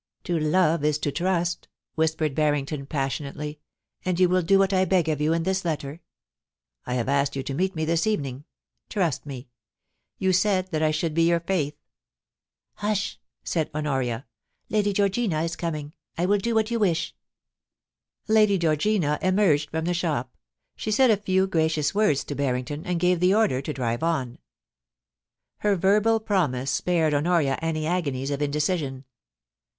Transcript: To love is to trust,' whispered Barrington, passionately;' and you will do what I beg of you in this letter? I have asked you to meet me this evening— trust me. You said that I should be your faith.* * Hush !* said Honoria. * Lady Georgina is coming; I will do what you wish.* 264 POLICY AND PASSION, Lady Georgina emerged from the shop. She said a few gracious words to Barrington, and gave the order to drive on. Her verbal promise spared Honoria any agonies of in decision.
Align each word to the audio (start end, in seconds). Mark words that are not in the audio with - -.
To 0.23 0.39
love 0.39 0.83
is 0.83 0.97
to 0.97 1.11
trust,' 1.11 1.67
whispered 1.93 2.33
Barrington, 2.33 2.87
passionately;' 2.87 3.59
and 4.03 4.19
you 4.19 4.27
will 4.27 4.41
do 4.41 4.57
what 4.57 4.73
I 4.73 4.83
beg 4.83 5.07
of 5.09 5.21
you 5.21 5.31
in 5.31 5.43
this 5.43 5.63
letter? 5.63 6.01
I 6.87 6.95
have 6.95 7.07
asked 7.07 7.35
you 7.35 7.43
to 7.43 7.53
meet 7.53 7.75
me 7.75 7.85
this 7.85 8.07
evening— 8.07 8.45
trust 8.89 9.27
me. 9.27 9.47
You 10.17 10.33
said 10.33 10.71
that 10.71 10.81
I 10.81 10.89
should 10.89 11.13
be 11.13 11.27
your 11.29 11.39
faith.* 11.39 11.75
* 12.31 12.73
Hush 12.83 13.19
!* 12.83 13.19
said 13.43 13.69
Honoria. 13.75 14.25
* 14.47 14.69
Lady 14.71 14.91
Georgina 14.91 15.43
is 15.43 15.55
coming; 15.55 15.93
I 16.17 16.25
will 16.25 16.39
do 16.39 16.55
what 16.55 16.71
you 16.71 16.79
wish.* 16.79 17.13
264 18.25 18.71
POLICY 18.73 18.95
AND 18.95 19.03
PASSION, 19.03 19.05
Lady 19.05 19.19
Georgina 19.19 19.19
emerged 19.43 19.69
from 19.69 19.85
the 19.85 19.93
shop. 19.93 20.35
She 20.75 20.89
said 20.89 21.11
a 21.11 21.17
few 21.17 21.45
gracious 21.45 21.93
words 21.93 22.23
to 22.23 22.33
Barrington, 22.33 22.83
and 22.87 22.99
gave 22.99 23.19
the 23.19 23.35
order 23.35 23.61
to 23.61 23.71
drive 23.71 24.01
on. 24.01 24.39
Her 25.57 25.75
verbal 25.75 26.19
promise 26.19 26.71
spared 26.71 27.13
Honoria 27.13 27.59
any 27.61 27.85
agonies 27.85 28.31
of 28.31 28.41
in 28.41 28.49
decision. 28.49 29.05